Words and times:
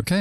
Ok, 0.00 0.12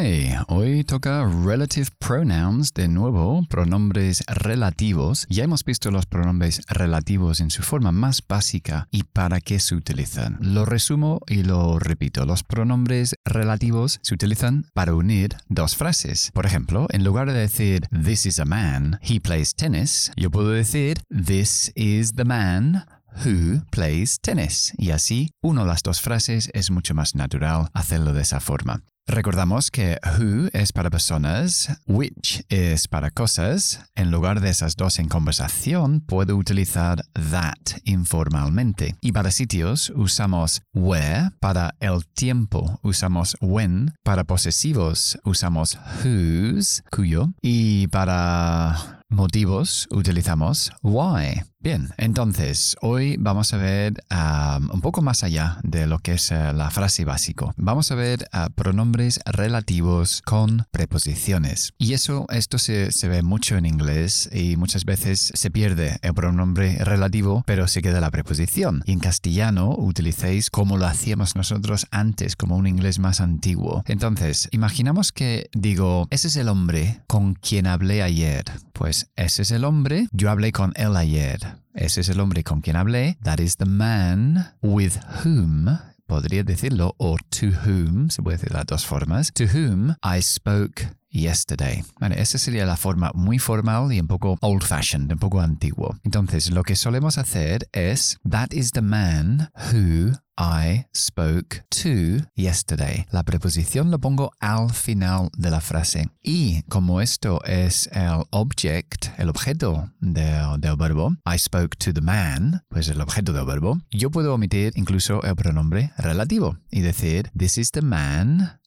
hoy 0.47 0.83
toca 0.83 1.23
relative 1.45 1.89
pronouns 1.99 2.73
de 2.73 2.87
nuevo, 2.87 3.45
pronombres 3.47 4.23
relativos. 4.25 5.27
Ya 5.29 5.43
hemos 5.43 5.63
visto 5.63 5.91
los 5.91 6.07
pronombres 6.07 6.63
relativos 6.67 7.41
en 7.41 7.51
su 7.51 7.61
forma 7.61 7.91
más 7.91 8.23
básica 8.27 8.87
y 8.89 9.03
para 9.03 9.39
qué 9.39 9.59
se 9.59 9.75
utilizan. 9.75 10.39
Lo 10.41 10.65
resumo 10.65 11.19
y 11.27 11.43
lo 11.43 11.77
repito. 11.77 12.25
Los 12.25 12.41
pronombres 12.43 13.13
relativos 13.23 13.99
se 14.01 14.15
utilizan 14.15 14.65
para 14.73 14.95
unir 14.95 15.37
dos 15.47 15.75
frases. 15.75 16.31
Por 16.33 16.47
ejemplo, 16.47 16.87
en 16.89 17.03
lugar 17.03 17.31
de 17.31 17.37
decir 17.37 17.87
This 17.89 18.25
is 18.25 18.39
a 18.39 18.45
man, 18.45 18.99
he 19.03 19.19
plays 19.19 19.53
tennis, 19.53 20.11
yo 20.17 20.31
puedo 20.31 20.49
decir 20.49 21.03
This 21.09 21.71
is 21.75 22.15
the 22.15 22.25
man 22.25 22.83
who 23.23 23.63
plays 23.69 24.19
tennis. 24.21 24.73
Y 24.79 24.89
así, 24.89 25.29
uno 25.43 25.61
de 25.61 25.67
las 25.67 25.83
dos 25.83 26.01
frases 26.01 26.49
es 26.55 26.71
mucho 26.71 26.95
más 26.95 27.13
natural 27.13 27.69
hacerlo 27.73 28.13
de 28.13 28.23
esa 28.23 28.39
forma. 28.39 28.81
Recordamos 29.09 29.71
que 29.71 29.97
who 30.19 30.49
es 30.51 30.73
para 30.73 30.89
personas, 30.89 31.69
which 31.87 32.43
es 32.49 32.89
para 32.89 33.09
cosas. 33.09 33.79
En 33.95 34.11
lugar 34.11 34.41
de 34.41 34.49
esas 34.49 34.75
dos 34.75 34.99
en 34.99 35.07
conversación, 35.07 36.01
puedo 36.01 36.35
utilizar 36.35 37.05
that 37.31 37.79
informalmente. 37.85 38.95
Y 38.99 39.13
para 39.13 39.31
sitios 39.31 39.93
usamos 39.95 40.61
where 40.73 41.31
para 41.39 41.75
el 41.79 42.05
tiempo, 42.05 42.79
usamos 42.83 43.37
when 43.39 43.93
para 44.03 44.25
posesivos, 44.25 45.17
usamos 45.23 45.79
whose, 46.03 46.83
cuyo. 46.91 47.29
Y 47.41 47.87
para 47.87 49.03
motivos 49.09 49.87
utilizamos 49.89 50.71
why. 50.83 51.43
Bien, 51.67 51.89
entonces 51.97 52.77
hoy 52.79 53.17
vamos 53.19 53.53
a 53.53 53.57
ver 53.57 54.01
um, 54.09 54.69
un 54.71 54.79
poco 54.79 55.01
más 55.01 55.25
allá 55.25 55.57
de 55.63 55.85
lo 55.85 55.99
que 55.99 56.13
es 56.13 56.31
uh, 56.31 56.53
la 56.55 56.71
frase 56.71 57.03
básico. 57.03 57.53
Vamos 57.57 57.91
a 57.91 57.95
ver 57.95 58.25
uh, 58.33 58.49
pronombres 58.53 59.19
relativos 59.25 60.21
con 60.21 60.65
preposiciones. 60.71 61.73
Y 61.77 61.91
eso, 61.91 62.25
esto 62.29 62.57
se, 62.57 62.93
se, 62.93 63.09
ve 63.09 63.21
mucho 63.21 63.57
en 63.57 63.65
inglés 63.65 64.29
y 64.31 64.55
muchas 64.55 64.85
veces 64.85 65.33
se 65.33 65.51
pierde 65.51 65.97
el 66.03 66.13
pronombre 66.13 66.77
relativo, 66.85 67.43
pero 67.45 67.67
se 67.67 67.81
queda 67.81 67.99
la 67.99 68.11
preposición. 68.11 68.81
Y 68.85 68.93
en 68.93 68.99
castellano 68.99 69.75
utilicéis 69.77 70.49
como 70.49 70.77
lo 70.77 70.85
hacíamos 70.85 71.35
nosotros 71.35 71.85
antes, 71.91 72.37
como 72.37 72.55
un 72.55 72.67
inglés 72.67 72.97
más 72.97 73.19
antiguo. 73.19 73.83
Entonces, 73.87 74.47
imaginamos 74.53 75.11
que 75.11 75.49
digo, 75.51 76.07
ese 76.11 76.29
es 76.29 76.37
el 76.37 76.47
hombre 76.47 77.01
con 77.07 77.33
quien 77.33 77.67
hablé 77.67 78.03
ayer. 78.03 78.45
Pues 78.71 79.09
ese 79.17 79.41
es 79.41 79.51
el 79.51 79.65
hombre, 79.65 80.07
yo 80.13 80.31
hablé 80.31 80.53
con 80.53 80.71
él 80.77 80.95
ayer. 80.95 81.56
Ese 81.77 82.01
es 82.01 82.09
el 82.09 82.19
hombre 82.19 82.43
con 82.43 82.61
quien 82.61 82.75
hablé. 82.75 83.19
That 83.23 83.39
is 83.39 83.57
the 83.57 83.65
man 83.65 84.51
with 84.63 84.93
whom 85.23 85.77
podría 86.07 86.43
decirlo, 86.43 86.95
o 86.97 87.17
to 87.29 87.47
whom, 87.65 88.09
se 88.09 88.23
puede 88.23 88.37
decir 88.37 88.49
de 88.49 88.55
las 88.55 88.65
dos 88.65 88.85
formas, 88.85 89.31
to 89.33 89.43
whom 89.43 89.95
I 90.03 90.21
spoke 90.21 90.87
yesterday. 91.09 91.83
Vale, 91.99 92.21
esa 92.21 92.37
sería 92.37 92.65
la 92.65 92.77
forma 92.77 93.11
muy 93.13 93.39
formal 93.39 93.91
y 93.91 93.99
un 93.99 94.07
poco 94.07 94.37
old 94.41 94.63
fashioned, 94.63 95.11
un 95.11 95.19
poco 95.19 95.41
antiguo. 95.41 95.97
Entonces, 96.03 96.51
lo 96.51 96.63
que 96.63 96.75
solemos 96.75 97.17
hacer 97.17 97.67
es, 97.71 98.17
that 98.29 98.51
is 98.51 98.71
the 98.71 98.81
man 98.81 99.49
who 99.71 100.13
I 100.37 100.85
spoke 100.95 101.63
to 101.81 102.27
yesterday. 102.35 103.05
La 103.11 103.23
preposición 103.23 103.89
lo 103.89 103.99
pongo 103.99 104.31
al 104.39 104.71
final 104.71 105.29
de 105.35 105.49
la 105.49 105.61
frase. 105.61 106.09
Y 106.21 106.61
como 106.63 107.01
esto 107.01 107.43
es 107.43 107.89
el 107.91 108.23
object, 108.29 109.07
el 109.17 109.29
objeto 109.29 109.91
del, 109.99 110.59
del 110.59 110.75
verbo, 110.75 111.15
I 111.25 111.39
spoke 111.39 111.75
to 111.77 111.91
the 111.91 112.01
man, 112.01 112.63
pues 112.69 112.87
el 112.89 113.01
objeto 113.01 113.33
del 113.33 113.45
verbo, 113.45 113.79
yo 113.89 114.11
puedo 114.11 114.33
omitir 114.33 114.73
incluso 114.75 115.23
el 115.23 115.35
pronombre 115.35 115.91
relativo 115.97 116.57
y 116.69 116.81
decir, 116.81 117.31
this 117.35 117.57
is 117.57 117.71
the 117.71 117.81
man 117.81 118.59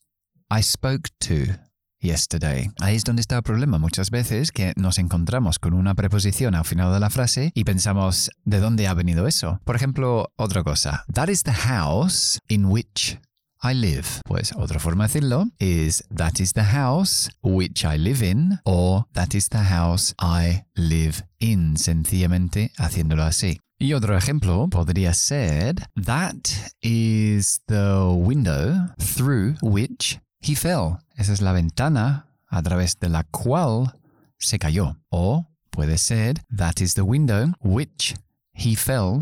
I 0.50 0.62
spoke 0.62 1.10
to 1.20 1.69
yesterday. 2.00 2.70
Ahí 2.80 2.96
es 2.96 3.04
donde 3.04 3.20
está 3.20 3.36
el 3.36 3.42
problema 3.42 3.78
muchas 3.78 4.10
veces 4.10 4.52
que 4.52 4.72
nos 4.76 4.98
encontramos 4.98 5.58
con 5.58 5.74
una 5.74 5.94
preposición 5.94 6.54
al 6.54 6.64
final 6.64 6.92
de 6.92 7.00
la 7.00 7.10
frase 7.10 7.52
y 7.54 7.64
pensamos, 7.64 8.30
¿de 8.44 8.60
dónde 8.60 8.88
ha 8.88 8.94
venido 8.94 9.26
eso? 9.26 9.60
Por 9.64 9.76
ejemplo, 9.76 10.32
otra 10.36 10.62
cosa. 10.62 11.04
That 11.12 11.28
is 11.28 11.42
the 11.42 11.52
house 11.52 12.40
in 12.48 12.66
which 12.66 13.18
I 13.62 13.74
live. 13.74 14.06
Pues 14.24 14.52
otra 14.56 14.80
forma 14.80 15.04
de 15.04 15.08
decirlo 15.08 15.46
es 15.58 16.04
that 16.16 16.40
is 16.40 16.54
the 16.54 16.64
house 16.64 17.30
which 17.42 17.84
I 17.84 17.98
live 17.98 18.26
in 18.26 18.58
o 18.64 19.06
that 19.12 19.34
is 19.34 19.50
the 19.50 19.64
house 19.64 20.14
I 20.18 20.64
live 20.74 21.26
in, 21.38 21.76
sencillamente 21.76 22.72
haciéndolo 22.78 23.24
así. 23.24 23.60
Y 23.78 23.92
otro 23.94 24.16
ejemplo 24.16 24.68
podría 24.68 25.14
ser 25.14 25.74
that 25.94 26.36
is 26.80 27.62
the 27.66 28.02
window 28.10 28.88
through 28.98 29.56
which 29.62 30.20
he 30.40 30.54
fell. 30.54 30.98
Esa 31.16 31.32
es 31.32 31.40
la 31.40 31.52
ventana 31.52 32.26
a 32.48 32.62
través 32.62 32.98
de 32.98 33.08
la 33.08 33.24
cual 33.24 33.92
se 34.38 34.58
cayó. 34.58 34.96
O 35.10 35.46
puede 35.70 35.98
ser 35.98 36.42
that 36.54 36.80
is 36.80 36.94
the 36.94 37.02
window 37.02 37.52
which 37.60 38.14
he 38.52 38.74
fell 38.74 39.20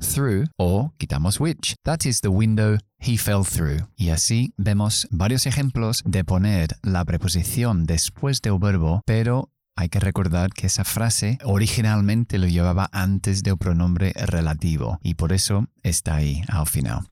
through 0.00 0.46
o 0.56 0.92
quitamos 0.98 1.40
which. 1.40 1.74
That 1.84 2.04
is 2.04 2.20
the 2.20 2.28
window 2.30 2.78
he 2.98 3.16
fell 3.16 3.44
through. 3.44 3.88
Y 3.96 4.10
así 4.10 4.54
vemos 4.56 5.06
varios 5.10 5.46
ejemplos 5.46 6.02
de 6.04 6.24
poner 6.24 6.76
la 6.82 7.04
preposición 7.04 7.84
después 7.84 8.40
del 8.42 8.58
verbo, 8.58 9.02
pero 9.04 9.50
hay 9.76 9.88
que 9.88 10.00
recordar 10.00 10.50
que 10.50 10.66
esa 10.66 10.84
frase 10.84 11.38
originalmente 11.44 12.38
lo 12.38 12.46
llevaba 12.46 12.88
antes 12.92 13.42
del 13.42 13.56
pronombre 13.56 14.12
relativo 14.14 14.98
y 15.02 15.14
por 15.14 15.32
eso 15.32 15.66
está 15.82 16.16
ahí 16.16 16.42
al 16.48 16.66
final. 16.66 17.06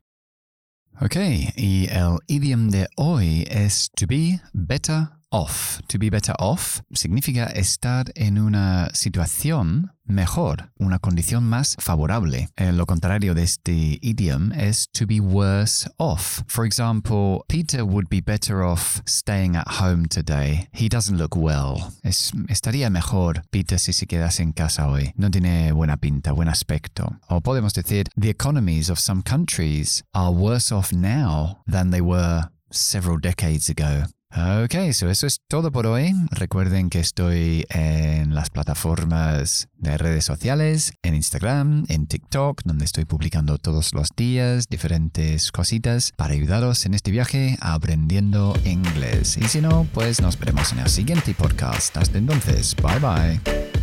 Ok, 1.01 1.15
y 1.55 1.87
el 1.91 2.19
idiom 2.27 2.71
de 2.71 2.89
hoy 2.97 3.47
es 3.49 3.89
to 3.95 4.05
be 4.09 4.41
better 4.53 5.09
off. 5.31 5.81
To 5.89 5.99
be 5.99 6.11
better 6.11 6.35
off 6.39 6.83
significa 6.93 7.47
estar 7.47 8.13
en 8.15 8.39
una 8.39 8.91
situación 8.93 9.93
mejor, 10.05 10.71
una 10.79 10.99
condición 10.99 11.45
más 11.45 11.77
favorable. 11.79 12.49
Eh, 12.57 12.73
lo 12.73 12.87
contrario 12.87 13.35
de 13.35 13.43
este 13.43 13.99
idiom 14.01 14.53
es 14.53 14.89
to 14.93 15.07
be 15.07 15.21
worse 15.21 15.89
off. 15.99 16.43
For 16.49 16.65
example, 16.65 17.45
Peter 17.49 17.85
would 17.85 18.09
be 18.09 18.21
better 18.21 18.63
off 18.63 19.03
staying 19.07 19.57
at 19.57 19.67
home 19.81 20.07
today. 20.09 20.69
He 20.73 20.89
doesn't 20.89 21.19
look 21.19 21.37
well. 21.37 21.93
Es, 22.03 22.33
estaría 22.49 22.91
mejor 22.91 23.43
Peter 23.51 23.79
si 23.79 23.93
se 23.93 24.07
quedase 24.07 24.43
en 24.43 24.53
casa 24.53 24.89
hoy. 24.89 25.13
No 25.17 25.31
tiene 25.31 25.73
buena 25.73 25.97
pinta, 25.97 26.33
buen 26.33 26.49
aspecto. 26.49 27.19
O 27.29 27.41
podemos 27.41 27.75
decir, 27.75 28.09
the 28.17 28.31
economies 28.31 28.89
of 28.89 28.99
some 28.99 29.23
countries 29.23 30.03
are 30.15 30.31
worse 30.31 30.73
off 30.73 30.93
now 30.93 31.63
than 31.67 31.91
they 31.91 32.01
were 32.01 32.49
several 32.71 33.19
decades 33.19 33.69
ago. 33.69 34.07
Ok, 34.31 34.93
so 34.93 35.09
eso 35.09 35.27
es 35.27 35.41
todo 35.49 35.73
por 35.73 35.87
hoy. 35.87 36.15
Recuerden 36.31 36.91
que 36.91 37.01
estoy 37.01 37.65
en 37.71 38.35
las 38.35 38.51
plataformas 38.51 39.69
de 39.79 39.97
redes 39.97 40.27
sociales, 40.27 40.93
en 41.03 41.15
Instagram, 41.15 41.87
en 41.89 42.07
TikTok, 42.07 42.63
donde 42.65 42.85
estoy 42.85 43.07
publicando 43.07 43.57
todos 43.57 43.95
los 43.95 44.11
días 44.15 44.69
diferentes 44.69 45.51
cositas 45.51 46.13
para 46.17 46.35
ayudaros 46.35 46.85
en 46.85 46.93
este 46.93 47.11
viaje 47.11 47.57
aprendiendo 47.61 48.55
inglés. 48.65 49.39
Y 49.39 49.49
si 49.49 49.63
no, 49.63 49.87
pues 49.95 50.21
nos 50.21 50.39
veremos 50.39 50.73
en 50.73 50.81
el 50.81 50.91
siguiente 50.91 51.33
podcast. 51.33 51.97
Hasta 51.97 52.19
entonces, 52.19 52.77
bye 52.77 52.99
bye. 52.99 53.78